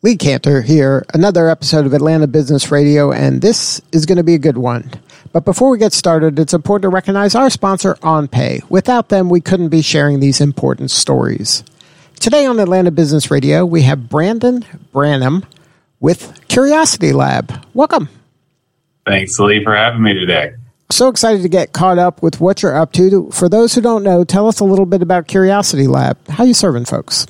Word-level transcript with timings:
Lee 0.00 0.16
Kantor 0.16 0.62
here, 0.62 1.04
another 1.12 1.48
episode 1.48 1.84
of 1.84 1.92
Atlanta 1.92 2.28
Business 2.28 2.70
Radio, 2.70 3.10
and 3.10 3.42
this 3.42 3.80
is 3.90 4.06
going 4.06 4.18
to 4.18 4.22
be 4.22 4.34
a 4.34 4.38
good 4.38 4.56
one. 4.56 4.88
But 5.32 5.44
before 5.44 5.70
we 5.70 5.78
get 5.78 5.92
started, 5.92 6.38
it's 6.38 6.54
important 6.54 6.82
to 6.82 6.88
recognize 6.88 7.34
our 7.34 7.50
sponsor, 7.50 7.94
OnPay. 7.96 8.70
Without 8.70 9.08
them, 9.08 9.28
we 9.28 9.40
couldn't 9.40 9.70
be 9.70 9.82
sharing 9.82 10.20
these 10.20 10.40
important 10.40 10.92
stories. 10.92 11.64
Today 12.20 12.46
on 12.46 12.60
Atlanta 12.60 12.92
Business 12.92 13.28
Radio, 13.28 13.66
we 13.66 13.82
have 13.82 14.08
Brandon 14.08 14.64
Branham 14.92 15.44
with 15.98 16.46
Curiosity 16.46 17.12
Lab. 17.12 17.66
Welcome. 17.74 18.08
Thanks, 19.04 19.36
Lee, 19.40 19.64
for 19.64 19.74
having 19.74 20.02
me 20.02 20.14
today. 20.14 20.54
So 20.92 21.08
excited 21.08 21.42
to 21.42 21.48
get 21.48 21.72
caught 21.72 21.98
up 21.98 22.22
with 22.22 22.40
what 22.40 22.62
you're 22.62 22.76
up 22.76 22.92
to. 22.92 23.32
For 23.32 23.48
those 23.48 23.74
who 23.74 23.80
don't 23.80 24.04
know, 24.04 24.22
tell 24.22 24.46
us 24.46 24.60
a 24.60 24.64
little 24.64 24.86
bit 24.86 25.02
about 25.02 25.26
Curiosity 25.26 25.88
Lab. 25.88 26.24
How 26.28 26.44
you 26.44 26.54
serving 26.54 26.84
folks? 26.84 27.26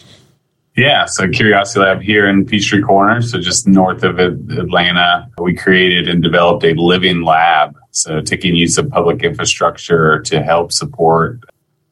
Yeah, 0.79 1.07
so 1.07 1.29
Curiosity 1.29 1.81
Lab 1.81 2.01
here 2.01 2.29
in 2.29 2.47
Peachtree 2.47 2.83
Corners, 2.83 3.33
so 3.33 3.41
just 3.41 3.67
north 3.67 4.05
of 4.05 4.21
Atlanta, 4.21 5.29
we 5.37 5.53
created 5.53 6.09
and 6.09 6.23
developed 6.23 6.63
a 6.63 6.73
living 6.75 7.23
lab. 7.23 7.77
So 7.91 8.21
taking 8.21 8.55
use 8.55 8.79
of 8.79 8.89
public 8.89 9.25
infrastructure 9.25 10.21
to 10.21 10.41
help 10.41 10.71
support 10.71 11.41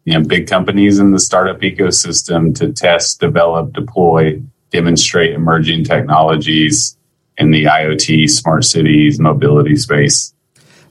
you 0.05 0.12
know, 0.12 0.20
big 0.24 0.46
companies 0.46 1.00
in 1.00 1.11
the 1.11 1.19
startup 1.19 1.62
ecosystem 1.62 2.55
to 2.55 2.72
test, 2.72 3.19
develop, 3.19 3.72
deploy, 3.72 4.41
demonstrate 4.70 5.33
emerging 5.33 5.83
technologies 5.83 6.96
in 7.39 7.50
the 7.50 7.64
IoT, 7.64 8.30
smart 8.30 8.64
cities, 8.64 9.18
mobility 9.18 9.74
space. 9.74 10.33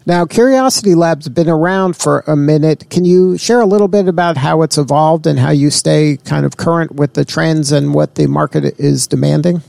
Now, 0.07 0.25
Curiosity 0.25 0.93
Lab's 0.93 1.29
been 1.29 1.49
around 1.49 1.95
for 1.95 2.23
a 2.27 2.35
minute. 2.35 2.91
Can 2.91 3.05
you 3.05 3.39
share 3.39 3.59
a 3.59 3.65
little 3.65 3.87
bit 3.87 4.07
about 4.07 4.37
how 4.37 4.61
it's 4.61 4.77
evolved 4.77 5.25
and 5.25 5.39
how 5.39 5.49
you 5.49 5.71
stay 5.71 6.17
kind 6.17 6.45
of 6.45 6.57
current 6.57 6.91
with 6.91 7.15
the 7.15 7.25
trends 7.25 7.71
and 7.71 7.91
what 7.91 8.13
the 8.13 8.27
market 8.27 8.79
is 8.79 9.07
demanding? 9.07 9.63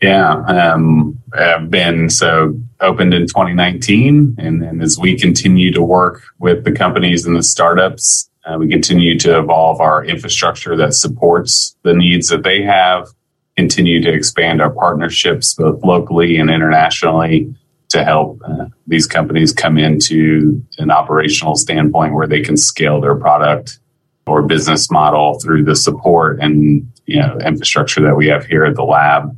Yeah, 0.00 0.32
um, 0.46 1.18
I've 1.32 1.70
been 1.70 2.08
so 2.08 2.58
opened 2.80 3.14
in 3.14 3.22
2019, 3.22 4.36
and, 4.38 4.62
and 4.62 4.82
as 4.82 4.98
we 4.98 5.18
continue 5.18 5.72
to 5.72 5.82
work 5.82 6.22
with 6.38 6.64
the 6.64 6.72
companies 6.72 7.26
and 7.26 7.36
the 7.36 7.42
startups, 7.42 8.28
uh, 8.44 8.56
we 8.58 8.68
continue 8.68 9.18
to 9.20 9.38
evolve 9.38 9.80
our 9.80 10.04
infrastructure 10.04 10.76
that 10.76 10.94
supports 10.94 11.76
the 11.82 11.94
needs 11.94 12.28
that 12.28 12.44
they 12.44 12.62
have. 12.62 13.08
Continue 13.56 14.02
to 14.02 14.12
expand 14.12 14.62
our 14.62 14.70
partnerships 14.70 15.54
both 15.54 15.82
locally 15.84 16.36
and 16.36 16.48
internationally 16.48 17.54
to 17.92 18.04
help 18.04 18.40
uh, 18.44 18.66
these 18.86 19.06
companies 19.06 19.52
come 19.52 19.78
into 19.78 20.62
an 20.78 20.90
operational 20.90 21.56
standpoint 21.56 22.14
where 22.14 22.26
they 22.26 22.40
can 22.40 22.56
scale 22.56 23.00
their 23.00 23.14
product 23.14 23.78
or 24.26 24.42
business 24.42 24.90
model 24.90 25.38
through 25.40 25.64
the 25.64 25.76
support 25.76 26.38
and 26.40 26.90
you 27.06 27.20
know 27.20 27.38
infrastructure 27.44 28.00
that 28.00 28.16
we 28.16 28.26
have 28.26 28.44
here 28.46 28.64
at 28.64 28.74
the 28.76 28.82
lab. 28.82 29.36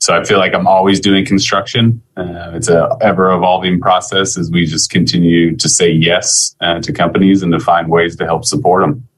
So 0.00 0.14
I 0.14 0.24
feel 0.24 0.38
like 0.38 0.54
I'm 0.54 0.66
always 0.66 1.00
doing 1.00 1.24
construction. 1.24 2.02
Uh, 2.16 2.50
it's 2.54 2.68
an 2.68 2.88
ever 3.00 3.32
evolving 3.32 3.80
process 3.80 4.36
as 4.36 4.50
we 4.50 4.66
just 4.66 4.90
continue 4.90 5.56
to 5.56 5.68
say 5.68 5.90
yes 5.90 6.54
uh, 6.60 6.80
to 6.80 6.92
companies 6.92 7.42
and 7.42 7.52
to 7.52 7.60
find 7.60 7.88
ways 7.88 8.16
to 8.16 8.24
help 8.24 8.44
support 8.44 8.82
them. 8.82 9.08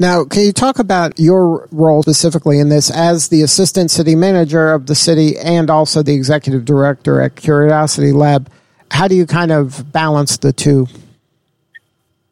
Now, 0.00 0.24
can 0.24 0.44
you 0.44 0.52
talk 0.52 0.78
about 0.78 1.20
your 1.20 1.68
role 1.70 2.02
specifically 2.02 2.58
in 2.58 2.70
this 2.70 2.90
as 2.90 3.28
the 3.28 3.42
assistant 3.42 3.90
city 3.90 4.14
manager 4.14 4.72
of 4.72 4.86
the 4.86 4.94
city 4.94 5.36
and 5.36 5.68
also 5.68 6.02
the 6.02 6.14
executive 6.14 6.64
director 6.64 7.20
at 7.20 7.36
Curiosity 7.36 8.10
Lab? 8.10 8.50
How 8.90 9.08
do 9.08 9.14
you 9.14 9.26
kind 9.26 9.52
of 9.52 9.92
balance 9.92 10.38
the 10.38 10.54
two? 10.54 10.86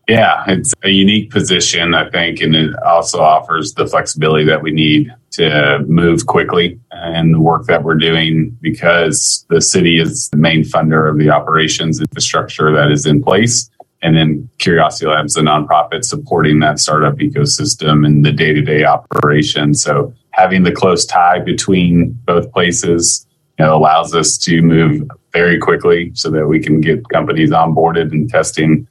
Yeah, 0.09 0.45
it's 0.49 0.73
a 0.83 0.89
unique 0.89 1.31
position, 1.31 1.93
I 1.93 2.09
think, 2.09 2.41
and 2.41 2.57
it 2.57 2.75
also 2.83 3.21
offers 3.21 3.75
the 3.75 3.87
flexibility 3.87 4.47
that 4.47 4.63
we 4.63 4.71
need 4.71 5.15
to 5.33 5.85
move 5.87 6.25
quickly 6.25 6.81
and 6.91 7.35
the 7.35 7.41
work 7.41 7.67
that 7.67 7.85
we're 7.85 7.97
doing 7.97 8.57
because 8.63 9.45
the 9.51 9.61
city 9.61 10.01
is 10.01 10.31
the 10.31 10.39
main 10.39 10.65
funder 10.65 11.11
of 11.11 11.19
the 11.19 11.29
operations 11.29 12.01
infrastructure 12.01 12.73
that 12.73 12.91
is 12.91 13.05
in 13.05 13.23
place 13.23 13.69
and 14.03 14.17
then 14.17 14.49
Curiosity 14.59 15.07
Labs, 15.07 15.35
the 15.35 15.41
nonprofit 15.41 16.05
supporting 16.05 16.61
that 16.61 16.79
startup 16.79 17.17
ecosystem 17.17 18.07
and 18.07 18.25
the 18.25 18.33
day 18.33 18.53
to 18.53 18.63
day 18.63 18.85
operation. 18.85 19.75
So 19.75 20.13
having 20.31 20.63
the 20.63 20.73
close 20.73 21.05
tie 21.05 21.41
between 21.41 22.13
both 22.25 22.53
places 22.53 23.27
you 23.59 23.65
know, 23.65 23.77
allows 23.77 24.15
us 24.15 24.39
to 24.39 24.63
move 24.63 25.09
very 25.33 25.59
quickly 25.59 26.13
so 26.15 26.31
that 26.31 26.47
we 26.47 26.61
can 26.61 26.81
get 26.81 27.09
companies 27.09 27.51
onboarded 27.51 28.13
and 28.13 28.31
testing, 28.31 28.87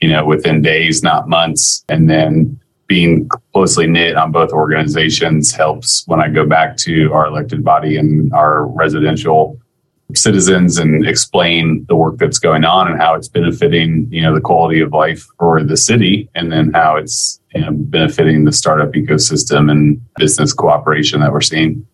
you 0.00 0.08
know, 0.08 0.24
within 0.24 0.60
days, 0.60 1.02
not 1.02 1.28
months. 1.28 1.84
And 1.88 2.08
then 2.10 2.60
being 2.86 3.28
closely 3.52 3.86
knit 3.86 4.16
on 4.16 4.32
both 4.32 4.50
organizations 4.50 5.52
helps 5.52 6.02
when 6.06 6.20
I 6.20 6.28
go 6.28 6.44
back 6.44 6.76
to 6.78 7.12
our 7.12 7.26
elected 7.26 7.64
body 7.64 7.96
and 7.96 8.32
our 8.32 8.66
residential 8.66 9.59
citizens 10.16 10.78
and 10.78 11.06
explain 11.06 11.84
the 11.88 11.96
work 11.96 12.18
that's 12.18 12.38
going 12.38 12.64
on 12.64 12.88
and 12.88 13.00
how 13.00 13.14
it's 13.14 13.28
benefiting 13.28 14.08
you 14.10 14.22
know 14.22 14.34
the 14.34 14.40
quality 14.40 14.80
of 14.80 14.92
life 14.92 15.26
for 15.38 15.62
the 15.62 15.76
city 15.76 16.28
and 16.34 16.52
then 16.52 16.72
how 16.72 16.96
it's 16.96 17.40
you 17.54 17.60
know, 17.62 17.70
benefiting 17.72 18.44
the 18.44 18.52
startup 18.52 18.92
ecosystem 18.92 19.70
and 19.70 20.00
business 20.16 20.52
cooperation 20.52 21.20
that 21.20 21.32
we're 21.32 21.40
seeing. 21.40 21.86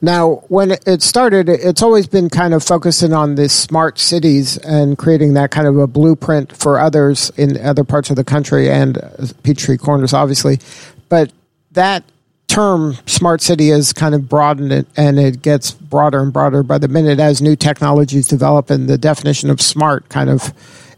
Now 0.00 0.44
when 0.48 0.76
it 0.86 1.02
started 1.02 1.48
it's 1.48 1.82
always 1.82 2.06
been 2.06 2.30
kind 2.30 2.54
of 2.54 2.62
focusing 2.62 3.12
on 3.12 3.34
the 3.34 3.48
smart 3.48 3.98
cities 3.98 4.56
and 4.58 4.96
creating 4.96 5.34
that 5.34 5.50
kind 5.50 5.66
of 5.66 5.76
a 5.76 5.88
blueprint 5.88 6.56
for 6.56 6.78
others 6.78 7.30
in 7.36 7.60
other 7.60 7.82
parts 7.82 8.08
of 8.08 8.16
the 8.16 8.22
country 8.22 8.70
and 8.70 8.98
peachtree 9.42 9.76
corners 9.76 10.12
obviously. 10.12 10.60
But 11.08 11.32
that 11.72 12.04
term 12.48 12.96
smart 13.06 13.40
city 13.40 13.70
is 13.70 13.92
kind 13.92 14.14
of 14.14 14.28
broadened 14.28 14.72
it 14.72 14.86
and 14.96 15.18
it 15.18 15.42
gets 15.42 15.70
broader 15.70 16.20
and 16.20 16.32
broader 16.32 16.62
by 16.62 16.78
the 16.78 16.88
minute 16.88 17.20
as 17.20 17.40
new 17.40 17.54
technologies 17.54 18.26
develop 18.26 18.70
and 18.70 18.88
the 18.88 18.98
definition 18.98 19.50
of 19.50 19.60
smart 19.60 20.08
kind 20.08 20.28
of 20.30 20.52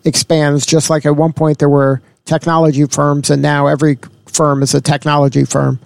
expands. 0.04 0.64
Just 0.64 0.88
like 0.88 1.04
at 1.04 1.16
one 1.16 1.32
point 1.32 1.58
there 1.58 1.68
were 1.68 2.00
technology 2.24 2.86
firms 2.86 3.28
and 3.30 3.42
now 3.42 3.66
every 3.66 3.98
firm 4.26 4.62
is 4.62 4.74
a 4.74 4.80
technology 4.80 5.44
firm 5.44 5.80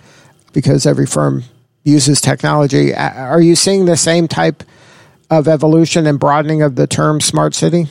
because 0.53 0.87
every 0.87 1.07
firm 1.07 1.43
uses 1.83 2.21
technology. 2.21 2.95
Are 2.95 3.41
you 3.41 3.57
seeing 3.57 3.87
the 3.87 3.97
same 3.97 4.29
type 4.29 4.63
of 5.31 5.49
evolution 5.49 6.07
and 6.07 6.21
broadening 6.21 6.63
of 6.63 6.77
the 6.77 6.87
term 6.87 7.21
smart 7.21 7.55
city? 7.55 7.87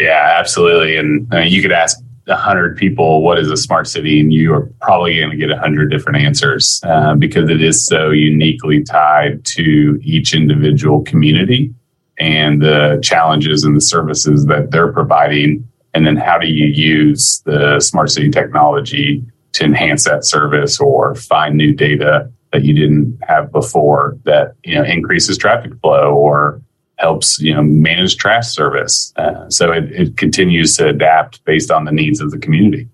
Yeah 0.00 0.36
absolutely. 0.38 0.96
And 0.96 1.32
I 1.32 1.44
mean, 1.44 1.52
you 1.52 1.62
could 1.62 1.72
ask 1.72 1.98
100 2.26 2.76
people 2.76 3.22
what 3.22 3.38
is 3.38 3.50
a 3.50 3.56
smart 3.56 3.86
city? 3.86 4.20
And 4.20 4.32
you 4.32 4.52
are 4.52 4.70
probably 4.80 5.18
going 5.18 5.30
to 5.30 5.36
get 5.36 5.48
100 5.50 5.90
different 5.90 6.18
answers 6.18 6.80
uh, 6.84 7.14
because 7.14 7.48
it 7.48 7.62
is 7.62 7.86
so 7.86 8.10
uniquely 8.10 8.82
tied 8.82 9.44
to 9.46 9.98
each 10.02 10.34
individual 10.34 11.02
community 11.02 11.72
and 12.18 12.62
the 12.62 12.98
challenges 13.02 13.64
and 13.64 13.76
the 13.76 13.80
services 13.80 14.46
that 14.46 14.70
they're 14.70 14.92
providing. 14.92 15.68
And 15.94 16.06
then 16.06 16.16
how 16.16 16.38
do 16.38 16.48
you 16.48 16.66
use 16.66 17.42
the 17.44 17.80
smart 17.80 18.10
city 18.10 18.30
technology 18.30 19.24
to 19.52 19.64
enhance 19.64 20.04
that 20.04 20.24
service 20.24 20.78
or 20.80 21.14
find 21.14 21.56
new 21.56 21.74
data 21.74 22.30
that 22.52 22.64
you 22.64 22.74
didn't 22.74 23.18
have 23.22 23.50
before 23.52 24.18
that 24.24 24.54
you 24.64 24.74
know 24.74 24.84
increases 24.84 25.36
traffic 25.36 25.72
flow 25.80 26.14
or 26.14 26.62
helps 26.96 27.38
you 27.40 27.54
know 27.54 27.62
manage 27.62 28.16
trash 28.16 28.48
service. 28.48 29.12
Uh, 29.16 29.48
so 29.50 29.72
it, 29.72 29.84
it 29.92 30.16
continues 30.16 30.76
to 30.76 30.88
adapt 30.88 31.44
based 31.44 31.70
on 31.70 31.84
the 31.84 31.92
needs 31.92 32.20
of 32.20 32.30
the 32.30 32.38
community. 32.38 32.88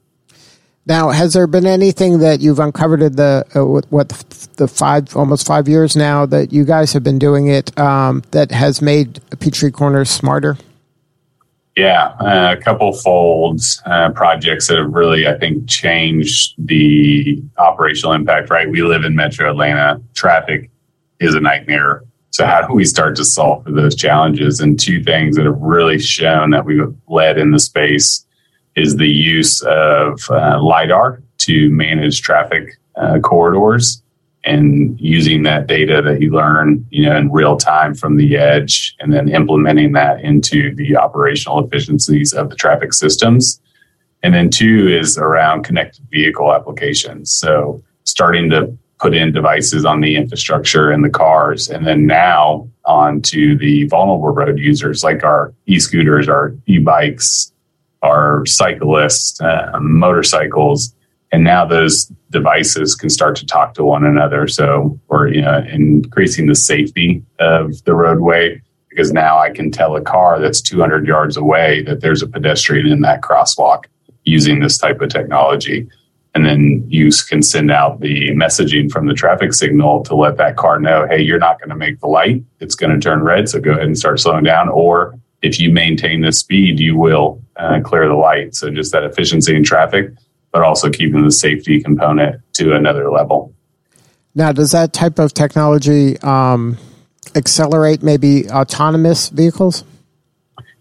Now, 0.84 1.10
has 1.10 1.32
there 1.32 1.46
been 1.46 1.66
anything 1.66 2.18
that 2.18 2.40
you've 2.40 2.58
uncovered 2.58 3.02
in 3.02 3.14
the 3.14 3.44
uh, 3.54 3.82
what 3.90 4.08
the 4.56 4.66
five 4.66 5.16
almost 5.16 5.46
five 5.46 5.68
years 5.68 5.94
now 5.94 6.26
that 6.26 6.52
you 6.52 6.64
guys 6.64 6.92
have 6.92 7.04
been 7.04 7.18
doing 7.18 7.46
it 7.46 7.78
um, 7.78 8.22
that 8.32 8.50
has 8.50 8.82
made 8.82 9.20
Peachtree 9.38 9.70
Corners 9.70 10.10
smarter? 10.10 10.58
Yeah, 11.76 12.08
uh, 12.20 12.56
a 12.58 12.60
couple 12.60 12.92
folds 12.92 13.80
uh, 13.86 14.10
projects 14.10 14.66
that 14.68 14.76
have 14.76 14.92
really, 14.92 15.26
I 15.26 15.38
think, 15.38 15.68
changed 15.68 16.54
the 16.58 17.42
operational 17.56 18.12
impact. 18.12 18.50
Right, 18.50 18.68
we 18.68 18.82
live 18.82 19.04
in 19.04 19.14
Metro 19.14 19.48
Atlanta. 19.48 20.02
Traffic 20.14 20.68
is 21.20 21.36
a 21.36 21.40
nightmare 21.40 22.02
so, 22.32 22.46
how 22.46 22.66
do 22.66 22.72
we 22.72 22.86
start 22.86 23.14
to 23.16 23.26
solve 23.26 23.62
for 23.64 23.72
those 23.72 23.94
challenges? 23.94 24.58
And 24.58 24.80
two 24.80 25.04
things 25.04 25.36
that 25.36 25.44
have 25.44 25.60
really 25.60 25.98
shown 25.98 26.50
that 26.50 26.64
we've 26.64 26.80
led 27.06 27.36
in 27.36 27.50
the 27.50 27.60
space 27.60 28.24
is 28.74 28.96
the 28.96 29.08
use 29.08 29.60
of 29.60 30.18
uh, 30.30 30.58
LIDAR 30.62 31.22
to 31.38 31.68
manage 31.68 32.22
traffic 32.22 32.78
uh, 32.96 33.18
corridors 33.18 34.02
and 34.44 34.98
using 34.98 35.42
that 35.42 35.66
data 35.66 36.00
that 36.00 36.22
you 36.22 36.30
learn, 36.30 36.86
you 36.88 37.04
know, 37.04 37.14
in 37.14 37.30
real 37.30 37.58
time 37.58 37.94
from 37.94 38.16
the 38.16 38.38
edge 38.38 38.96
and 38.98 39.12
then 39.12 39.28
implementing 39.28 39.92
that 39.92 40.20
into 40.22 40.74
the 40.74 40.96
operational 40.96 41.62
efficiencies 41.62 42.32
of 42.32 42.48
the 42.48 42.56
traffic 42.56 42.94
systems. 42.94 43.60
And 44.22 44.32
then 44.32 44.48
two 44.48 44.88
is 44.88 45.18
around 45.18 45.64
connected 45.64 46.06
vehicle 46.10 46.52
applications. 46.54 47.30
So 47.30 47.84
starting 48.04 48.48
to 48.50 48.76
put 49.02 49.14
in 49.14 49.32
devices 49.32 49.84
on 49.84 50.00
the 50.00 50.14
infrastructure 50.14 50.92
and 50.92 51.04
the 51.04 51.10
cars, 51.10 51.68
and 51.68 51.84
then 51.84 52.06
now 52.06 52.70
onto 52.84 53.58
the 53.58 53.84
vulnerable 53.88 54.28
road 54.28 54.58
users 54.58 55.02
like 55.02 55.24
our 55.24 55.52
e-scooters, 55.66 56.28
our 56.28 56.54
e-bikes, 56.66 57.52
our 58.02 58.46
cyclists, 58.46 59.40
um, 59.40 59.98
motorcycles, 59.98 60.94
and 61.32 61.42
now 61.42 61.64
those 61.64 62.12
devices 62.30 62.94
can 62.94 63.10
start 63.10 63.34
to 63.34 63.44
talk 63.44 63.74
to 63.74 63.82
one 63.82 64.04
another. 64.04 64.46
So 64.46 65.00
we're 65.08 65.28
you 65.28 65.42
know, 65.42 65.64
increasing 65.68 66.46
the 66.46 66.54
safety 66.54 67.24
of 67.40 67.82
the 67.84 67.94
roadway 67.94 68.62
because 68.88 69.12
now 69.12 69.38
I 69.38 69.50
can 69.50 69.70
tell 69.72 69.96
a 69.96 70.02
car 70.02 70.38
that's 70.38 70.60
200 70.60 71.06
yards 71.06 71.36
away 71.36 71.82
that 71.84 72.02
there's 72.02 72.22
a 72.22 72.28
pedestrian 72.28 72.86
in 72.86 73.00
that 73.00 73.22
crosswalk 73.22 73.84
using 74.24 74.60
this 74.60 74.78
type 74.78 75.00
of 75.00 75.08
technology. 75.08 75.88
And 76.34 76.46
then 76.46 76.84
you 76.88 77.10
can 77.28 77.42
send 77.42 77.70
out 77.70 78.00
the 78.00 78.30
messaging 78.30 78.90
from 78.90 79.06
the 79.06 79.12
traffic 79.12 79.52
signal 79.52 80.02
to 80.04 80.14
let 80.16 80.38
that 80.38 80.56
car 80.56 80.80
know, 80.80 81.06
hey, 81.06 81.20
you're 81.20 81.38
not 81.38 81.58
going 81.58 81.68
to 81.68 81.76
make 81.76 82.00
the 82.00 82.06
light. 82.06 82.42
It's 82.58 82.74
going 82.74 82.92
to 82.92 82.98
turn 82.98 83.22
red. 83.22 83.50
So 83.50 83.60
go 83.60 83.72
ahead 83.72 83.84
and 83.84 83.98
start 83.98 84.18
slowing 84.18 84.44
down. 84.44 84.70
Or 84.70 85.18
if 85.42 85.60
you 85.60 85.70
maintain 85.70 86.22
the 86.22 86.32
speed, 86.32 86.80
you 86.80 86.96
will 86.96 87.42
uh, 87.56 87.80
clear 87.84 88.08
the 88.08 88.14
light. 88.14 88.54
So 88.54 88.70
just 88.70 88.92
that 88.92 89.04
efficiency 89.04 89.54
in 89.54 89.62
traffic, 89.62 90.10
but 90.52 90.62
also 90.62 90.88
keeping 90.90 91.22
the 91.22 91.30
safety 91.30 91.82
component 91.82 92.40
to 92.54 92.74
another 92.74 93.10
level. 93.10 93.54
Now, 94.34 94.52
does 94.52 94.72
that 94.72 94.94
type 94.94 95.18
of 95.18 95.34
technology 95.34 96.18
um, 96.20 96.78
accelerate 97.34 98.02
maybe 98.02 98.48
autonomous 98.48 99.28
vehicles? 99.28 99.84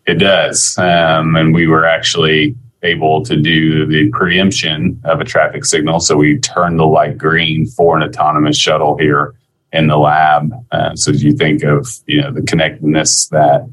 It 0.07 0.15
does. 0.15 0.77
Um, 0.77 1.35
and 1.35 1.53
we 1.53 1.67
were 1.67 1.85
actually 1.85 2.55
able 2.83 3.23
to 3.23 3.35
do 3.35 3.85
the 3.85 4.09
preemption 4.09 4.99
of 5.03 5.19
a 5.21 5.23
traffic 5.23 5.65
signal. 5.65 5.99
So 5.99 6.17
we 6.17 6.39
turn 6.39 6.77
the 6.77 6.85
light 6.85 7.17
green 7.17 7.67
for 7.67 7.95
an 7.95 8.03
autonomous 8.03 8.57
shuttle 8.57 8.97
here 8.97 9.35
in 9.71 9.87
the 9.87 9.97
lab. 9.97 10.51
Uh, 10.71 10.95
so 10.95 11.11
you 11.11 11.33
think 11.33 11.63
of 11.63 11.87
you 12.07 12.21
know 12.21 12.31
the 12.31 12.41
connectedness 12.41 13.27
that 13.27 13.67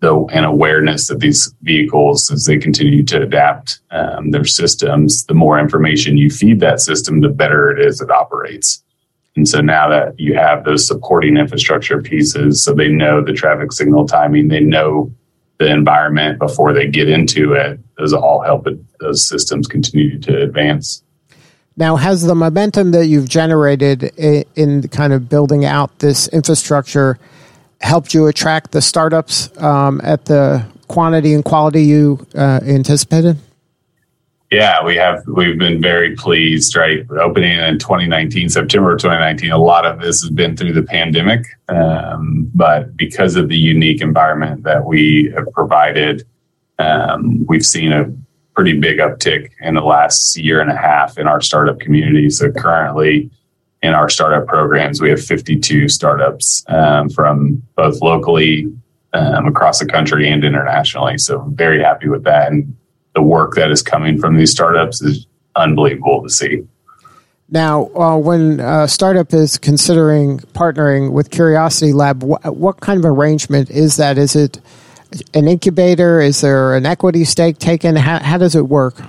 the 0.00 0.16
and 0.32 0.44
awareness 0.44 1.10
of 1.10 1.20
these 1.20 1.54
vehicles 1.62 2.30
as 2.30 2.44
they 2.46 2.58
continue 2.58 3.02
to 3.04 3.22
adapt 3.22 3.80
um, 3.90 4.30
their 4.30 4.44
systems, 4.44 5.24
the 5.26 5.34
more 5.34 5.58
information 5.58 6.16
you 6.16 6.30
feed 6.30 6.60
that 6.60 6.80
system, 6.80 7.20
the 7.20 7.28
better 7.28 7.70
it 7.70 7.84
is 7.84 8.00
it 8.00 8.10
operates. 8.10 8.82
And 9.36 9.48
so 9.48 9.60
now 9.60 9.88
that 9.88 10.18
you 10.18 10.34
have 10.34 10.64
those 10.64 10.86
supporting 10.86 11.36
infrastructure 11.36 12.02
pieces, 12.02 12.64
so 12.64 12.74
they 12.74 12.88
know 12.88 13.22
the 13.22 13.32
traffic 13.32 13.72
signal 13.72 14.06
timing, 14.06 14.48
they 14.48 14.60
know 14.60 15.14
the 15.60 15.70
environment 15.70 16.38
before 16.38 16.72
they 16.72 16.88
get 16.88 17.08
into 17.08 17.52
it. 17.52 17.78
Those 17.98 18.14
all 18.14 18.40
help 18.40 18.66
those 18.98 19.28
systems 19.28 19.68
continue 19.68 20.18
to 20.20 20.42
advance. 20.42 21.02
Now, 21.76 21.96
has 21.96 22.22
the 22.22 22.34
momentum 22.34 22.90
that 22.92 23.06
you've 23.06 23.28
generated 23.28 24.04
in 24.16 24.88
kind 24.88 25.12
of 25.12 25.28
building 25.28 25.64
out 25.66 25.98
this 26.00 26.28
infrastructure 26.28 27.18
helped 27.80 28.14
you 28.14 28.26
attract 28.26 28.72
the 28.72 28.80
startups 28.80 29.50
um, 29.62 30.00
at 30.02 30.24
the 30.24 30.64
quantity 30.88 31.34
and 31.34 31.44
quality 31.44 31.82
you 31.84 32.26
uh, 32.34 32.60
anticipated? 32.62 33.36
Yeah, 34.50 34.84
we 34.84 34.96
have. 34.96 35.22
We've 35.28 35.58
been 35.58 35.80
very 35.80 36.16
pleased. 36.16 36.74
Right, 36.74 37.06
opening 37.20 37.56
in 37.56 37.78
2019, 37.78 38.48
September 38.48 38.96
2019. 38.96 39.52
A 39.52 39.58
lot 39.58 39.86
of 39.86 40.00
this 40.00 40.22
has 40.22 40.30
been 40.30 40.56
through 40.56 40.72
the 40.72 40.82
pandemic, 40.82 41.46
um, 41.68 42.50
but 42.52 42.96
because 42.96 43.36
of 43.36 43.48
the 43.48 43.56
unique 43.56 44.00
environment 44.00 44.64
that 44.64 44.84
we 44.84 45.32
have 45.36 45.46
provided, 45.52 46.24
um, 46.80 47.46
we've 47.46 47.64
seen 47.64 47.92
a 47.92 48.12
pretty 48.56 48.76
big 48.76 48.98
uptick 48.98 49.52
in 49.60 49.74
the 49.74 49.82
last 49.82 50.36
year 50.36 50.60
and 50.60 50.70
a 50.70 50.76
half 50.76 51.16
in 51.16 51.28
our 51.28 51.40
startup 51.40 51.78
community. 51.78 52.28
So 52.28 52.50
currently, 52.50 53.30
in 53.84 53.94
our 53.94 54.08
startup 54.08 54.48
programs, 54.48 55.00
we 55.00 55.10
have 55.10 55.24
52 55.24 55.88
startups 55.88 56.64
um, 56.66 57.08
from 57.08 57.62
both 57.76 58.02
locally 58.02 58.66
um, 59.12 59.46
across 59.46 59.78
the 59.78 59.86
country 59.86 60.28
and 60.28 60.44
internationally. 60.44 61.18
So 61.18 61.44
very 61.54 61.80
happy 61.80 62.08
with 62.08 62.24
that, 62.24 62.50
and 62.50 62.76
the 63.14 63.22
work 63.22 63.54
that 63.54 63.70
is 63.70 63.82
coming 63.82 64.18
from 64.18 64.36
these 64.36 64.50
startups 64.50 65.02
is 65.02 65.26
unbelievable 65.56 66.22
to 66.22 66.30
see. 66.30 66.62
Now, 67.50 67.86
uh, 67.96 68.16
when 68.16 68.60
a 68.60 68.86
startup 68.86 69.34
is 69.34 69.58
considering 69.58 70.38
partnering 70.38 71.12
with 71.12 71.30
Curiosity 71.30 71.92
Lab, 71.92 72.22
wh- 72.22 72.44
what 72.46 72.80
kind 72.80 72.98
of 72.98 73.04
arrangement 73.04 73.70
is 73.70 73.96
that? 73.96 74.18
Is 74.18 74.36
it 74.36 74.60
an 75.34 75.48
incubator? 75.48 76.20
Is 76.20 76.42
there 76.42 76.76
an 76.76 76.86
equity 76.86 77.24
stake 77.24 77.58
taken? 77.58 77.96
How, 77.96 78.20
how 78.20 78.38
does 78.38 78.54
it 78.54 78.68
work? 78.68 79.02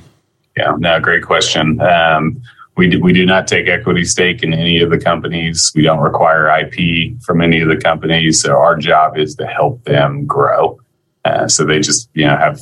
Yeah, 0.57 0.75
no, 0.79 0.99
great 0.99 1.23
question. 1.23 1.79
Um, 1.81 2.41
we 2.77 2.89
do, 2.89 2.99
we 2.99 3.13
do 3.13 3.25
not 3.27 3.47
take 3.47 3.67
equity 3.67 4.05
stake 4.05 4.41
in 4.41 4.53
any 4.53 4.81
of 4.81 4.89
the 4.89 4.97
companies. 4.97 5.71
We 5.75 5.83
don't 5.83 5.99
require 5.99 6.47
IP 6.47 7.21
from 7.21 7.41
any 7.41 7.61
of 7.61 7.69
the 7.69 7.77
companies. 7.77 8.41
So 8.41 8.53
our 8.53 8.75
job 8.75 9.17
is 9.17 9.35
to 9.35 9.45
help 9.45 9.83
them 9.83 10.25
grow. 10.25 10.79
Uh, 11.25 11.47
so 11.47 11.63
they 11.63 11.79
just 11.79 12.09
you 12.13 12.25
know 12.25 12.35
have 12.35 12.59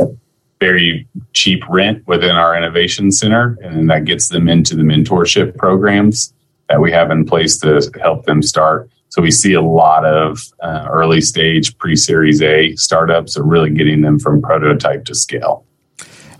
very 0.59 1.07
cheap 1.33 1.63
rent 1.69 2.05
within 2.07 2.31
our 2.31 2.55
innovation 2.55 3.11
center, 3.11 3.57
and 3.61 3.89
that 3.89 4.05
gets 4.05 4.29
them 4.29 4.49
into 4.49 4.75
the 4.75 4.83
mentorship 4.83 5.55
programs 5.57 6.33
that 6.67 6.81
we 6.81 6.91
have 6.91 7.11
in 7.11 7.25
place 7.25 7.57
to 7.59 7.81
help 8.01 8.25
them 8.25 8.41
start. 8.41 8.89
So 9.09 9.21
we 9.21 9.31
see 9.31 9.53
a 9.53 9.61
lot 9.61 10.05
of 10.05 10.43
uh, 10.61 10.87
early 10.89 11.21
stage 11.21 11.77
pre 11.77 11.95
Series 11.95 12.41
A 12.41 12.75
startups 12.75 13.37
are 13.37 13.43
really 13.43 13.71
getting 13.71 14.01
them 14.01 14.19
from 14.19 14.41
prototype 14.41 15.05
to 15.05 15.15
scale. 15.15 15.65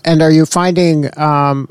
And 0.06 0.22
are 0.22 0.32
you 0.32 0.46
finding 0.46 1.10
um, 1.20 1.68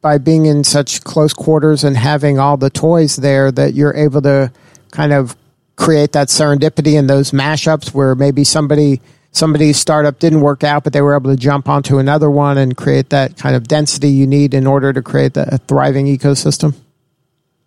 by 0.00 0.18
being 0.18 0.46
in 0.46 0.64
such 0.64 1.04
close 1.04 1.32
quarters 1.32 1.84
and 1.84 1.96
having 1.96 2.38
all 2.38 2.56
the 2.56 2.70
toys 2.70 3.16
there 3.16 3.52
that 3.52 3.74
you're 3.74 3.94
able 3.94 4.22
to 4.22 4.50
kind 4.90 5.12
of 5.12 5.36
create 5.76 6.12
that 6.12 6.28
serendipity 6.28 6.98
and 6.98 7.08
those 7.08 7.30
mashups 7.30 7.94
where 7.94 8.14
maybe 8.14 8.42
somebody 8.42 9.00
somebody's 9.38 9.78
startup 9.78 10.18
didn't 10.18 10.40
work 10.40 10.64
out, 10.64 10.84
but 10.84 10.92
they 10.92 11.00
were 11.00 11.14
able 11.14 11.30
to 11.30 11.36
jump 11.36 11.68
onto 11.68 11.98
another 11.98 12.30
one 12.30 12.58
and 12.58 12.76
create 12.76 13.10
that 13.10 13.36
kind 13.36 13.56
of 13.56 13.68
density 13.68 14.10
you 14.10 14.26
need 14.26 14.52
in 14.52 14.66
order 14.66 14.92
to 14.92 15.00
create 15.00 15.36
a 15.36 15.58
thriving 15.68 16.06
ecosystem? 16.06 16.74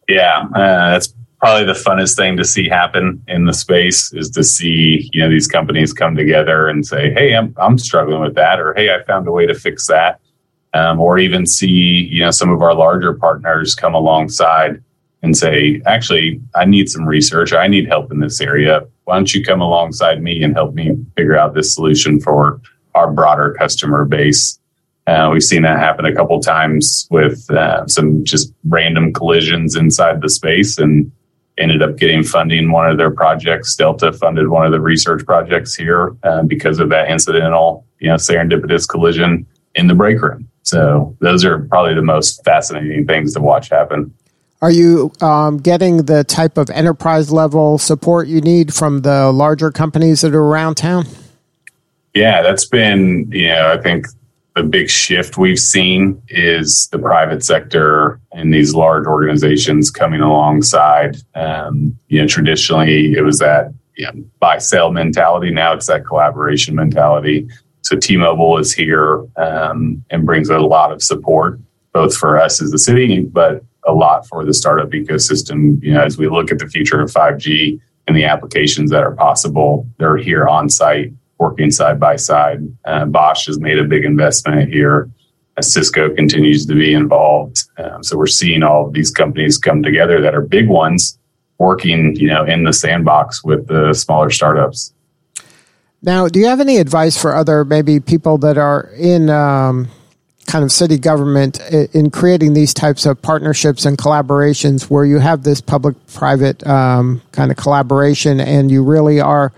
Yeah, 0.08 0.46
uh, 0.54 0.92
that's 0.92 1.14
probably 1.40 1.66
the 1.66 1.80
funnest 1.80 2.16
thing 2.16 2.38
to 2.38 2.46
see 2.46 2.68
happen 2.68 3.24
in 3.28 3.46
the 3.46 3.54
space 3.54 4.14
is 4.14 4.30
to 4.30 4.44
see 4.44 5.10
you 5.14 5.22
know 5.22 5.30
these 5.30 5.48
companies 5.48 5.94
come 5.94 6.16
together 6.16 6.68
and 6.68 6.86
say, 6.86 7.12
"Hey, 7.14 7.34
I'm 7.34 7.56
I'm 7.58 7.78
struggling 7.78 8.22
with 8.22 8.36
that," 8.36 8.60
or 8.60 8.74
"Hey, 8.74 8.94
I 8.94 9.04
found 9.04 9.28
a 9.28 9.32
way 9.32 9.46
to 9.46 9.54
fix 9.54 9.88
that," 9.88 10.20
um, 10.74 11.00
or 11.00 11.18
even 11.18 11.46
see 11.46 12.10
you 12.12 12.24
know 12.24 12.32
some 12.32 12.52
of 12.52 12.62
our 12.62 12.76
larger 12.76 13.14
partners 13.14 13.74
come 13.74 13.96
alongside 13.96 14.84
and 15.24 15.38
say, 15.38 15.82
"Actually, 15.86 16.42
I 16.56 16.66
need 16.66 16.90
some 16.90 17.06
research. 17.06 17.54
I 17.54 17.68
need 17.68 17.88
help 17.88 18.12
in 18.12 18.20
this 18.20 18.42
area 18.42 18.88
why 19.12 19.18
don't 19.18 19.34
you 19.34 19.44
come 19.44 19.60
alongside 19.60 20.24
me 20.24 20.42
and 20.42 20.54
help 20.54 20.74
me 20.74 20.96
figure 21.18 21.38
out 21.38 21.54
this 21.54 21.76
solution 21.76 22.18
for 22.22 22.62
our 22.96 23.12
broader 23.12 23.54
customer 23.60 24.06
base? 24.06 24.58
Uh, 25.06 25.30
we've 25.34 25.44
seen 25.44 25.64
that 25.64 25.80
happen 25.80 26.06
a 26.06 26.16
couple 26.16 26.40
times 26.40 27.10
with 27.12 27.50
uh, 27.52 27.86
some 27.88 28.24
just 28.24 28.54
random 28.70 29.12
collisions 29.12 29.76
inside 29.76 30.22
the 30.22 30.30
space 30.30 30.78
and 30.78 31.12
ended 31.58 31.82
up 31.82 31.98
getting 31.98 32.24
funding 32.24 32.72
one 32.72 32.90
of 32.90 32.98
their 32.98 33.12
projects. 33.12 33.76
Delta 33.76 34.14
funded 34.14 34.48
one 34.48 34.66
of 34.66 34.72
the 34.72 34.80
research 34.80 35.26
projects 35.26 35.76
here 35.76 36.16
uh, 36.24 36.44
because 36.44 36.80
of 36.80 36.88
that 36.88 37.12
incidental, 37.12 37.86
you 38.00 38.08
know, 38.08 38.16
serendipitous 38.16 38.88
collision 38.88 39.46
in 39.76 39.88
the 39.88 39.94
break 39.94 40.22
room. 40.22 40.48
So 40.64 41.18
those 41.20 41.44
are 41.44 41.60
probably 41.66 41.96
the 41.96 42.02
most 42.02 42.46
fascinating 42.46 43.06
things 43.06 43.34
to 43.34 43.42
watch 43.42 43.68
happen. 43.70 44.14
Are 44.62 44.72
you 44.72 45.12
um, 45.22 45.58
getting 45.58 46.06
the 46.06 46.24
type 46.24 46.58
of 46.58 46.70
enterprise 46.70 47.32
level 47.32 47.80
support 47.80 48.28
you 48.28 48.42
need 48.42 48.74
from 48.74 49.02
the 49.02 49.32
larger 49.32 49.72
companies 49.72 50.22
that 50.22 50.36
are 50.36 50.44
around 50.44 50.76
town? 50.76 51.06
Yeah, 52.14 52.44
that's 52.44 52.66
been, 52.66 53.28
you 53.32 53.48
know, 53.48 53.72
I 53.72 53.82
think 53.82 54.06
the 54.56 54.64
big 54.64 54.90
shift 54.90 55.38
we've 55.38 55.60
seen 55.60 56.22
is 56.28 56.90
the 56.92 57.00
private 57.00 57.44
sector 57.44 58.20
and 58.34 58.54
these 58.54 58.76
large 58.76 59.08
organizations 59.08 59.90
coming 59.90 60.22
alongside. 60.22 61.18
Um, 61.34 61.98
you 62.10 62.22
know, 62.22 62.28
traditionally 62.28 63.14
it 63.14 63.22
was 63.22 63.40
that 63.40 63.74
you 63.96 64.06
know, 64.06 64.24
buy 64.40 64.58
sell 64.60 64.92
mentality. 64.92 65.52
Now 65.52 65.74
it's 65.74 65.88
that 65.88 66.06
collaboration 66.06 66.76
mentality. 66.76 67.48
So 67.82 67.98
T-Mobile 67.98 68.58
is 68.60 68.72
here 68.72 69.26
um, 69.38 70.04
and 70.12 70.26
brings 70.26 70.50
a 70.50 70.60
lot 70.60 70.92
of 70.92 71.02
support, 71.02 71.60
both 71.94 72.16
for 72.16 72.40
us 72.40 72.62
as 72.62 72.72
a 72.74 72.78
city, 72.78 73.22
but 73.22 73.64
a 73.86 73.94
lot 73.94 74.28
for 74.28 74.46
the 74.46 74.54
startup 74.54 74.90
ecosystem. 74.90 75.82
You 75.82 75.94
know, 75.94 76.02
as 76.02 76.18
we 76.18 76.30
look 76.30 76.52
at 76.52 76.60
the 76.60 76.68
future 76.68 77.02
of 77.02 77.12
5G 77.12 77.80
and 78.08 78.16
the 78.16 78.26
applications 78.26 78.92
that 78.92 79.04
are 79.04 79.16
possible, 79.16 79.88
they're 79.98 80.18
here 80.18 80.48
on 80.48 80.70
site 80.70 81.14
working 81.42 81.72
side 81.72 82.00
by 82.00 82.16
side. 82.16 82.60
Uh, 82.86 83.06
Bosch 83.06 83.48
has 83.48 83.60
made 83.60 83.80
a 83.80 83.84
big 83.84 84.06
investment 84.06 84.72
here. 84.72 85.10
Uh, 85.58 85.62
Cisco 85.62 86.14
continues 86.14 86.66
to 86.68 86.76
be 86.76 86.94
involved. 86.94 87.64
Um, 87.78 88.04
so 88.04 88.16
we're 88.16 88.28
seeing 88.28 88.64
all 88.64 88.88
of 88.88 88.94
these 88.94 89.10
companies 89.10 89.58
come 89.58 89.82
together 89.82 90.22
that 90.22 90.36
are 90.36 90.42
big 90.42 90.70
ones 90.70 91.18
working, 91.58 92.16
you 92.16 92.28
know, 92.28 92.46
in 92.46 92.64
the 92.64 92.74
sandbox 92.74 93.44
with 93.44 93.68
the 93.68 93.94
smaller 93.94 94.30
startups. 94.30 94.94
Now, 96.04 96.28
do 96.28 96.40
you 96.40 96.48
have 96.48 96.60
any 96.60 96.78
advice 96.78 97.20
for 97.20 97.36
other 97.36 97.66
maybe 97.66 98.00
people 98.00 98.38
that 98.40 98.58
are 98.58 98.92
in 98.98 99.30
um, 99.30 99.90
kind 100.52 100.66
of 100.66 100.72
city 100.72 100.98
government 100.98 101.62
in 101.96 102.12
creating 102.12 102.52
these 102.52 102.74
types 102.74 103.06
of 103.06 103.22
partnerships 103.22 103.86
and 103.86 103.98
collaborations 103.98 104.90
where 104.90 105.06
you 105.06 105.18
have 105.18 105.44
this 105.44 105.62
public 105.62 105.96
private 106.08 106.66
um, 106.68 107.22
kind 107.32 107.52
of 107.52 107.56
collaboration 107.56 108.42
and 108.42 108.70
you 108.70 108.84
really 108.84 109.22
are 109.22 109.54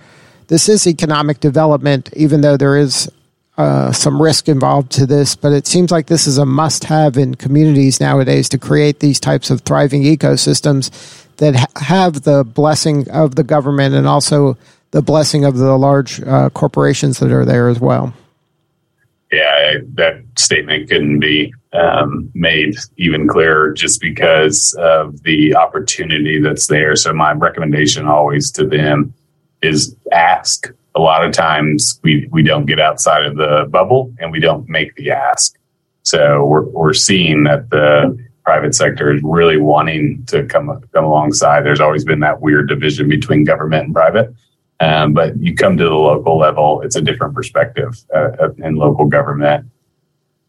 this 0.49 0.69
is 0.69 0.85
economic 0.85 1.39
development 1.39 2.11
even 2.15 2.41
though 2.41 2.55
there 2.55 2.77
is 2.77 3.09
uh, 3.57 3.91
some 3.91 4.21
risk 4.21 4.47
involved 4.47 4.91
to 4.91 5.07
this 5.07 5.35
but 5.35 5.51
it 5.51 5.65
seems 5.65 5.89
like 5.89 6.05
this 6.05 6.27
is 6.27 6.37
a 6.37 6.45
must 6.45 6.83
have 6.83 7.17
in 7.17 7.33
communities 7.33 7.99
nowadays 7.99 8.47
to 8.47 8.59
create 8.59 8.99
these 8.99 9.19
types 9.19 9.49
of 9.49 9.61
thriving 9.61 10.03
ecosystems 10.03 10.91
that 11.37 11.55
ha- 11.55 11.65
have 11.77 12.21
the 12.21 12.43
blessing 12.43 13.09
of 13.09 13.33
the 13.33 13.43
government 13.43 13.95
and 13.95 14.07
also 14.07 14.55
the 14.91 15.01
blessing 15.01 15.43
of 15.43 15.57
the 15.57 15.75
large 15.75 16.21
uh, 16.21 16.51
corporations 16.51 17.17
that 17.17 17.31
are 17.31 17.45
there 17.45 17.67
as 17.67 17.79
well. 17.79 18.13
Yeah, 19.33 19.79
that 19.95 20.21
statement 20.37 20.89
couldn't 20.89 21.19
be 21.19 21.51
um, 21.73 22.29
made 22.35 22.75
even 22.97 23.27
clearer 23.27 23.73
just 23.73 23.99
because 23.99 24.75
of 24.77 25.23
the 25.23 25.55
opportunity 25.55 26.39
that's 26.39 26.67
there. 26.67 26.95
So, 26.95 27.13
my 27.13 27.31
recommendation 27.33 28.05
always 28.05 28.51
to 28.51 28.67
them 28.67 29.13
is 29.63 29.95
ask. 30.11 30.71
A 30.95 30.99
lot 30.99 31.25
of 31.25 31.33
times 31.33 31.99
we, 32.03 32.27
we 32.31 32.43
don't 32.43 32.67
get 32.67 32.79
outside 32.79 33.25
of 33.25 33.35
the 33.35 33.67
bubble 33.71 34.13
and 34.19 34.31
we 34.31 34.39
don't 34.39 34.69
make 34.69 34.95
the 34.97 35.09
ask. 35.09 35.57
So, 36.03 36.45
we're, 36.45 36.65
we're 36.65 36.93
seeing 36.93 37.43
that 37.45 37.71
the 37.71 38.15
private 38.43 38.75
sector 38.75 39.11
is 39.11 39.21
really 39.23 39.57
wanting 39.57 40.23
to 40.27 40.45
come 40.45 40.79
come 40.93 41.05
alongside. 41.05 41.61
There's 41.61 41.81
always 41.81 42.05
been 42.05 42.19
that 42.19 42.41
weird 42.41 42.69
division 42.69 43.07
between 43.07 43.45
government 43.45 43.85
and 43.85 43.95
private, 43.95 44.31
um, 44.83 45.13
but 45.13 45.37
you 45.39 45.55
come 45.55 45.77
to 45.77 45.83
the 45.83 45.89
local 45.89 46.37
level, 46.37 46.81
it's 46.81 46.95
a 46.95 47.01
different 47.01 47.33
perspective 47.33 48.03
uh, 48.13 48.49
in 48.57 48.75
local 48.75 49.05
government. 49.05 49.67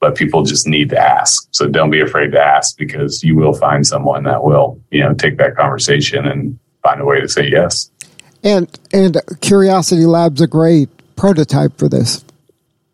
But 0.00 0.16
people 0.16 0.42
just 0.42 0.66
need 0.66 0.90
to 0.90 0.98
ask, 0.98 1.48
so 1.52 1.66
don't 1.66 1.90
be 1.90 2.00
afraid 2.00 2.32
to 2.32 2.40
ask 2.40 2.76
because 2.76 3.22
you 3.22 3.36
will 3.36 3.54
find 3.54 3.86
someone 3.86 4.24
that 4.24 4.44
will, 4.44 4.78
you 4.90 5.00
know, 5.00 5.14
take 5.14 5.38
that 5.38 5.56
conversation 5.56 6.26
and 6.26 6.58
find 6.82 7.00
a 7.00 7.04
way 7.04 7.20
to 7.20 7.28
say 7.28 7.48
yes. 7.48 7.90
And 8.42 8.68
and 8.92 9.16
Curiosity 9.40 10.04
Lab's 10.04 10.42
a 10.42 10.46
great 10.46 10.90
prototype 11.16 11.78
for 11.78 11.88
this. 11.88 12.22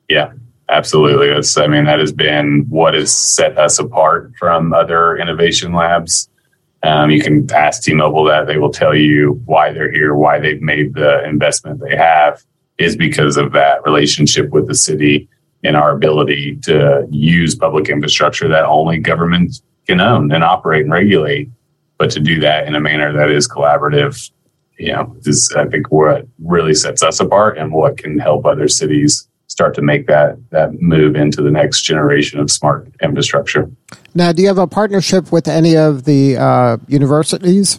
Yeah, 0.08 0.32
Absolutely. 0.70 1.30
That's, 1.30 1.58
I 1.58 1.66
mean, 1.66 1.84
that 1.84 1.98
has 1.98 2.12
been 2.12 2.64
what 2.68 2.94
has 2.94 3.12
set 3.12 3.58
us 3.58 3.78
apart 3.80 4.32
from 4.38 4.72
other 4.72 5.16
innovation 5.16 5.72
labs. 5.72 6.28
Um, 6.82 7.10
you 7.10 7.20
can 7.20 7.50
ask 7.52 7.82
T 7.82 7.92
Mobile 7.92 8.24
that. 8.24 8.46
They 8.46 8.56
will 8.56 8.72
tell 8.72 8.94
you 8.94 9.40
why 9.44 9.72
they're 9.72 9.92
here, 9.92 10.14
why 10.14 10.38
they've 10.38 10.62
made 10.62 10.94
the 10.94 11.22
investment 11.24 11.80
they 11.80 11.96
have 11.96 12.42
is 12.78 12.96
because 12.96 13.36
of 13.36 13.52
that 13.52 13.84
relationship 13.84 14.50
with 14.50 14.66
the 14.66 14.74
city 14.74 15.28
and 15.62 15.76
our 15.76 15.92
ability 15.92 16.56
to 16.62 17.06
use 17.10 17.54
public 17.54 17.90
infrastructure 17.90 18.48
that 18.48 18.64
only 18.64 18.98
government 18.98 19.60
can 19.86 20.00
own 20.00 20.32
and 20.32 20.42
operate 20.42 20.84
and 20.84 20.92
regulate. 20.92 21.50
But 21.98 22.10
to 22.12 22.20
do 22.20 22.40
that 22.40 22.66
in 22.66 22.74
a 22.74 22.80
manner 22.80 23.12
that 23.12 23.30
is 23.30 23.46
collaborative, 23.46 24.30
you 24.78 24.92
know, 24.92 25.14
is 25.26 25.52
I 25.54 25.66
think 25.66 25.92
what 25.92 26.26
really 26.38 26.72
sets 26.72 27.02
us 27.02 27.20
apart 27.20 27.58
and 27.58 27.72
what 27.72 27.98
can 27.98 28.18
help 28.18 28.46
other 28.46 28.68
cities 28.68 29.28
start 29.48 29.74
to 29.74 29.82
make 29.82 30.06
that 30.06 30.38
that 30.50 30.80
move 30.80 31.16
into 31.16 31.42
the 31.42 31.50
next 31.50 31.82
generation 31.82 32.40
of 32.40 32.50
smart 32.50 32.88
infrastructure. 33.02 33.70
Now, 34.14 34.32
do 34.32 34.42
you 34.42 34.48
have 34.48 34.58
a 34.58 34.66
partnership 34.66 35.30
with 35.30 35.46
any 35.46 35.76
of 35.76 36.04
the 36.04 36.36
uh, 36.36 36.76
universities? 36.88 37.78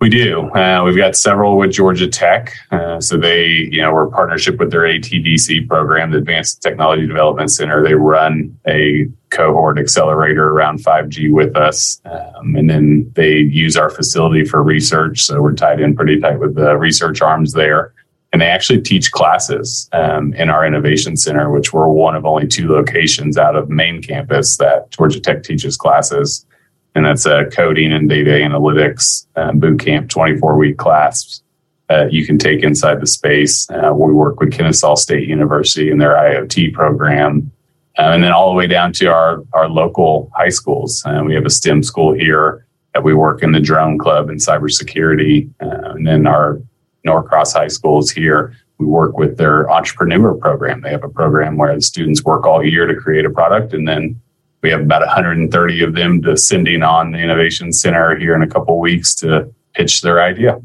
We 0.00 0.08
do. 0.08 0.48
Uh, 0.52 0.82
we've 0.84 0.96
got 0.96 1.14
several 1.14 1.58
with 1.58 1.72
Georgia 1.72 2.08
Tech. 2.08 2.54
Uh, 2.70 3.00
so 3.00 3.18
they, 3.18 3.68
you 3.70 3.82
know, 3.82 3.92
we're 3.92 4.06
a 4.06 4.10
partnership 4.10 4.58
with 4.58 4.70
their 4.70 4.82
ATDC 4.82 5.68
program, 5.68 6.10
the 6.10 6.18
Advanced 6.18 6.62
Technology 6.62 7.06
Development 7.06 7.50
Center. 7.50 7.84
They 7.84 7.94
run 7.94 8.58
a 8.66 9.08
cohort 9.28 9.78
accelerator 9.78 10.48
around 10.48 10.82
5G 10.82 11.30
with 11.30 11.54
us. 11.54 12.00
Um, 12.06 12.56
and 12.56 12.70
then 12.70 13.12
they 13.14 13.40
use 13.40 13.76
our 13.76 13.90
facility 13.90 14.44
for 14.44 14.62
research. 14.62 15.20
So 15.20 15.42
we're 15.42 15.52
tied 15.52 15.80
in 15.80 15.94
pretty 15.94 16.18
tight 16.18 16.40
with 16.40 16.54
the 16.54 16.78
research 16.78 17.20
arms 17.20 17.52
there 17.52 17.92
and 18.32 18.40
they 18.40 18.46
actually 18.46 18.80
teach 18.80 19.10
classes 19.10 19.88
um, 19.92 20.32
in 20.34 20.50
our 20.50 20.64
innovation 20.64 21.16
center, 21.16 21.50
which 21.50 21.72
we're 21.72 21.88
one 21.88 22.14
of 22.14 22.24
only 22.24 22.46
two 22.46 22.68
locations 22.68 23.36
out 23.36 23.56
of 23.56 23.68
main 23.68 24.02
campus 24.02 24.56
that 24.58 24.90
Georgia 24.90 25.20
Tech 25.20 25.42
teaches 25.42 25.76
classes. 25.76 26.46
And 26.94 27.04
that's 27.04 27.26
a 27.26 27.46
coding 27.46 27.92
and 27.92 28.08
data 28.08 28.30
analytics 28.30 29.26
um, 29.36 29.58
boot 29.58 29.80
camp, 29.80 30.10
24 30.10 30.56
week 30.56 30.76
class 30.76 31.42
uh, 31.90 32.06
you 32.06 32.24
can 32.24 32.38
take 32.38 32.62
inside 32.62 33.00
the 33.00 33.06
space. 33.06 33.68
Uh, 33.68 33.92
we 33.92 34.12
work 34.12 34.38
with 34.38 34.52
Kennesaw 34.52 34.94
State 34.94 35.28
University 35.28 35.90
and 35.90 36.00
their 36.00 36.14
IoT 36.14 36.72
program. 36.72 37.50
Uh, 37.98 38.12
and 38.12 38.22
then 38.22 38.32
all 38.32 38.48
the 38.48 38.56
way 38.56 38.68
down 38.68 38.92
to 38.92 39.06
our, 39.06 39.42
our 39.52 39.68
local 39.68 40.30
high 40.34 40.48
schools. 40.48 41.02
Uh, 41.04 41.22
we 41.26 41.34
have 41.34 41.44
a 41.44 41.50
STEM 41.50 41.82
school 41.82 42.14
here 42.14 42.64
that 42.94 43.02
we 43.02 43.12
work 43.12 43.42
in 43.42 43.50
the 43.50 43.60
drone 43.60 43.98
club 43.98 44.30
and 44.30 44.38
cybersecurity. 44.38 45.50
Uh, 45.60 45.90
and 45.90 46.06
then 46.06 46.26
our 46.26 46.62
Norcross 47.04 47.52
High 47.52 47.68
Schools 47.68 48.10
here. 48.10 48.54
We 48.78 48.86
work 48.86 49.18
with 49.18 49.36
their 49.36 49.70
entrepreneur 49.70 50.34
program. 50.34 50.80
They 50.80 50.90
have 50.90 51.04
a 51.04 51.08
program 51.08 51.56
where 51.56 51.74
the 51.74 51.82
students 51.82 52.24
work 52.24 52.46
all 52.46 52.64
year 52.64 52.86
to 52.86 52.94
create 52.94 53.26
a 53.26 53.30
product, 53.30 53.74
and 53.74 53.86
then 53.86 54.20
we 54.62 54.70
have 54.70 54.80
about 54.80 55.00
130 55.00 55.82
of 55.82 55.94
them 55.94 56.20
descending 56.20 56.82
on 56.82 57.12
the 57.12 57.18
Innovation 57.18 57.72
Center 57.72 58.16
here 58.16 58.34
in 58.34 58.42
a 58.42 58.46
couple 58.46 58.78
weeks 58.78 59.14
to 59.16 59.52
pitch 59.74 60.02
their 60.02 60.22
idea. 60.22 60.60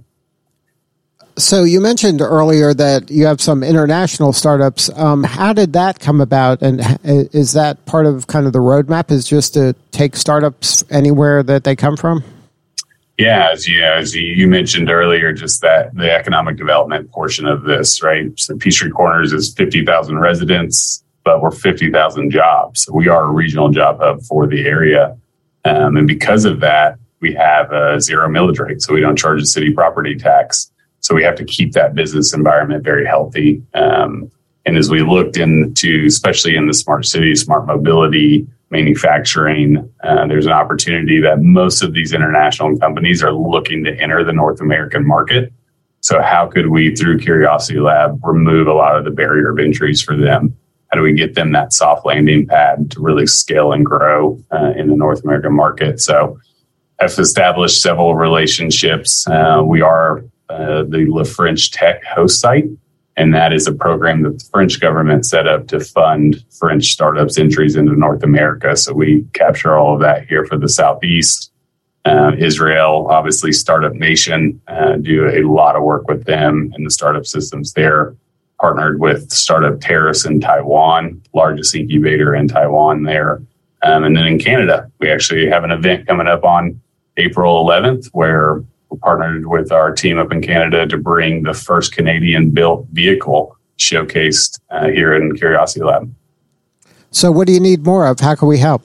So 1.38 1.64
you 1.64 1.82
mentioned 1.82 2.22
earlier 2.22 2.74
that 2.74 3.12
you 3.12 3.26
have 3.26 3.42
some 3.42 3.62
international 3.62 4.32
startups. 4.32 4.90
Um, 4.96 5.24
how 5.24 5.52
did 5.52 5.74
that 5.74 6.00
come 6.00 6.22
about, 6.22 6.62
and 6.62 6.82
is 7.04 7.52
that 7.54 7.86
part 7.86 8.06
of 8.06 8.28
kind 8.28 8.48
of 8.48 8.54
the 8.54 8.60
roadmap? 8.60 9.12
Is 9.12 9.26
just 9.26 9.54
to 9.56 9.76
take 9.92 10.16
startups 10.16 10.86
anywhere 10.90 11.44
that 11.44 11.66
they 11.66 11.76
come 11.76 11.98
from? 11.98 12.24
Yeah, 13.18 13.50
as 13.52 13.66
you 13.66 13.82
as 13.82 14.14
you 14.14 14.46
mentioned 14.48 14.90
earlier, 14.90 15.32
just 15.32 15.62
that 15.62 15.96
the 15.96 16.12
economic 16.12 16.58
development 16.58 17.12
portion 17.12 17.46
of 17.46 17.64
this, 17.64 18.04
right? 18.04 18.38
So 18.38 18.58
Peachtree 18.58 18.90
Corners 18.90 19.32
is 19.32 19.54
fifty 19.54 19.86
thousand 19.86 20.20
residents, 20.20 21.02
but 21.24 21.42
we're 21.42 21.52
fifty 21.52 21.90
thousand 21.90 22.32
jobs. 22.32 22.90
We 22.92 23.08
are 23.08 23.24
a 23.24 23.32
regional 23.32 23.70
job 23.70 24.00
hub 24.00 24.22
for 24.24 24.48
the 24.48 24.66
area, 24.66 25.18
um, 25.64 25.96
and 25.96 26.08
because 26.08 26.44
of 26.44 26.60
that, 26.60 26.98
we 27.22 27.34
have 27.36 27.72
a 27.72 28.02
zero 28.02 28.28
millage 28.28 28.60
rate, 28.60 28.82
so 28.82 28.94
we 28.94 29.00
don't 29.00 29.18
charge 29.18 29.42
a 29.42 29.46
city 29.46 29.72
property 29.72 30.16
tax. 30.16 30.70
So 31.00 31.16
we 31.16 31.24
have 31.24 31.36
to 31.36 31.46
keep 31.46 31.72
that 31.74 31.96
business 31.96 32.34
environment 32.34 32.84
very 32.84 33.06
healthy. 33.06 33.62
Um, 33.76 34.30
and 34.66 34.76
as 34.76 34.90
we 34.90 35.04
looked 35.04 35.38
into, 35.38 36.06
especially 36.08 36.56
in 36.56 36.68
the 36.68 36.74
smart 36.74 37.06
city, 37.06 37.36
smart 37.36 37.68
mobility 37.68 38.48
manufacturing, 38.76 39.90
uh, 40.04 40.28
there's 40.28 40.46
an 40.46 40.52
opportunity 40.52 41.22
that 41.22 41.42
most 41.42 41.82
of 41.82 41.94
these 41.94 42.14
international 42.14 42.78
companies 42.78 43.24
are 43.24 43.32
looking 43.32 43.84
to 43.86 43.92
enter 44.02 44.24
the 44.24 44.34
North 44.34 44.60
American 44.60 45.08
market. 45.08 45.54
So, 46.02 46.22
how 46.22 46.48
could 46.48 46.68
we, 46.68 46.94
through 46.94 47.20
Curiosity 47.20 47.80
Lab, 47.80 48.20
remove 48.24 48.68
a 48.68 48.74
lot 48.74 48.98
of 48.98 49.06
the 49.06 49.12
barrier 49.12 49.52
of 49.52 49.60
entries 49.60 50.02
for 50.02 50.16
them? 50.16 50.56
How 50.90 50.98
do 50.98 51.04
we 51.04 51.14
get 51.14 51.36
them 51.36 51.52
that 51.54 51.74
soft 51.74 52.06
landing 52.06 52.46
pad 52.46 52.92
to 52.92 53.02
really 53.02 53.26
scale 53.26 53.72
and 53.72 53.86
grow 53.86 54.40
uh, 54.52 54.74
in 54.76 54.90
the 54.90 54.96
North 54.96 55.24
American 55.24 55.56
market? 55.56 56.02
So, 56.02 56.38
I've 57.00 57.18
established 57.18 57.82
several 57.82 58.16
relationships. 58.16 59.26
Uh, 59.28 59.64
we 59.66 59.82
are 59.82 60.24
uh, 60.50 60.84
the 60.84 61.30
French 61.36 61.72
Tech 61.72 62.04
host 62.04 62.40
site 62.40 62.66
and 63.18 63.34
that 63.34 63.54
is 63.54 63.66
a 63.68 63.74
program 63.74 64.24
that 64.24 64.40
the 64.40 64.46
French 64.52 64.80
government 64.80 65.26
set 65.26 65.48
up 65.48 65.68
to 65.68 65.80
fund 65.80 66.44
French 66.60 66.86
startups' 66.86 67.38
entries 67.38 67.76
into 67.76 67.98
North 67.98 68.24
America. 68.24 68.76
So 68.76 68.94
we 68.94 69.26
capture 69.34 69.78
all 69.78 69.96
of 69.96 70.02
that 70.02 70.28
here 70.28 70.46
for 70.46 70.58
the 70.58 70.68
Southeast. 70.68 71.52
Uh, 72.04 72.34
Israel, 72.38 73.08
obviously, 73.10 73.52
startup 73.52 73.94
nation, 73.94 74.62
uh, 74.68 74.98
do 74.98 75.28
a 75.28 75.42
lot 75.50 75.76
of 75.76 75.84
work 75.84 76.08
with 76.08 76.26
them 76.26 76.72
and 76.76 76.86
the 76.86 76.92
startup 76.92 77.26
systems 77.26 77.74
there. 77.74 78.16
Partnered 78.60 79.00
with 79.00 79.32
Startup 79.32 79.80
Terrace 79.82 80.26
in 80.26 80.40
Taiwan, 80.40 81.22
largest 81.34 81.76
incubator 81.76 82.34
in 82.36 82.48
Taiwan 82.48 83.04
there. 83.04 83.42
Um, 83.84 84.04
and 84.04 84.16
then 84.16 84.26
in 84.26 84.40
Canada, 84.40 84.90
we 85.00 85.12
actually 85.12 85.48
have 85.48 85.64
an 85.64 85.72
event 85.72 86.08
coming 86.08 86.28
up 86.28 86.44
on 86.44 86.80
April 87.18 87.66
11th 87.66 88.08
where 88.14 88.64
partnered 88.98 89.48
with 89.48 89.72
our 89.72 89.92
team 89.94 90.18
up 90.18 90.32
in 90.32 90.42
Canada 90.42 90.88
to 90.88 90.98
bring 90.98 91.44
the 91.44 91.54
first 91.54 91.94
Canadian 91.94 92.52
built 92.52 92.88
vehicle 92.92 93.58
showcased 93.78 94.60
uh, 94.70 94.88
here 94.88 95.14
in 95.14 95.36
Curiosity 95.36 95.84
Lab. 95.84 96.14
So, 97.12 97.32
what 97.32 97.48
do 97.48 97.54
you 97.54 97.60
need 97.60 97.86
more 97.86 98.08
of? 98.08 98.20
How 98.20 98.36
can 98.36 98.48
we 98.48 98.58
help? 98.58 98.84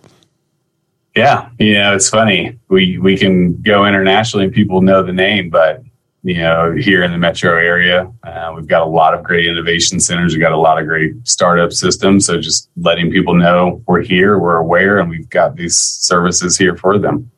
Yeah, 1.17 1.49
you 1.59 1.75
know, 1.75 1.95
it's 1.95 2.09
funny. 2.09 2.59
We 2.69 2.99
we 2.99 3.17
can 3.17 3.61
go 3.63 3.87
internationally 3.87 4.47
and 4.47 4.55
people 4.55 4.81
know 4.83 5.03
the 5.03 5.13
name, 5.13 5.51
but 5.51 5.83
you 6.23 6.35
know, 6.35 6.73
here 6.73 7.03
in 7.03 7.13
the 7.13 7.19
metro 7.19 7.53
area, 7.53 8.13
uh, 8.25 8.53
we've 8.55 8.67
got 8.67 8.83
a 8.83 8.87
lot 8.87 9.15
of 9.15 9.25
great 9.25 9.47
innovation 9.47 10.01
centers. 10.01 10.35
We've 10.35 10.43
got 10.43 10.53
a 10.53 10.59
lot 10.59 10.79
of 10.79 10.87
great 10.87 11.15
startup 11.27 11.73
systems. 11.73 12.27
So 12.27 12.39
just 12.39 12.69
letting 12.77 13.11
people 13.11 13.35
know 13.35 13.83
we're 13.87 14.03
here, 14.03 14.39
we're 14.39 14.57
aware, 14.57 14.99
and 14.99 15.09
we've 15.09 15.31
got 15.31 15.57
these 15.57 15.79
services 15.79 16.59
here 16.59 16.77
for 16.77 16.99
them. 16.99 17.31